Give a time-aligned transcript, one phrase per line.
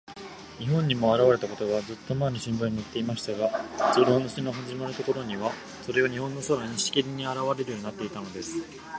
[0.57, 3.63] 日本にもあらわれたことが、ずっとまえの新聞にのっていましたが、
[3.93, 5.51] そのお話のはじまるころには、
[5.83, 8.55] それが日本の空に、しきりにあらわれるようになったのです。